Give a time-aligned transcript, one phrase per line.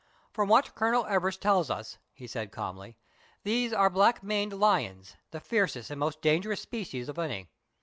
[0.33, 2.97] "From what Colonel Everest tells us," he said calmly,
[3.43, 7.49] "these are black maned lions, the fiercest and most danger ous species of any.